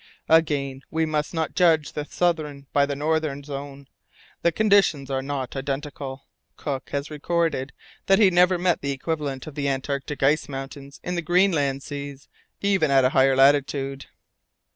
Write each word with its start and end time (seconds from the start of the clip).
Again, 0.29 0.81
we 0.89 1.05
must 1.05 1.31
not 1.31 1.53
judge 1.53 1.91
the 1.93 2.05
southern 2.05 2.65
by 2.73 2.87
the 2.87 2.95
northern 2.95 3.43
zone. 3.43 3.87
The 4.41 4.51
conditions 4.51 5.11
are 5.11 5.21
not 5.21 5.55
identical. 5.55 6.25
Cook 6.57 6.89
has 6.89 7.11
recorded 7.11 7.71
that 8.07 8.17
he 8.17 8.31
never 8.31 8.57
met 8.57 8.81
the 8.81 8.93
equivalent 8.93 9.45
of 9.45 9.53
the 9.53 9.69
Antarctic 9.69 10.23
ice 10.23 10.49
mountains 10.49 10.99
in 11.03 11.13
the 11.13 11.21
Greenland 11.21 11.83
seas, 11.83 12.29
even 12.61 12.89
at 12.89 13.05
a 13.05 13.09
higher 13.09 13.35
latitude." 13.35 14.07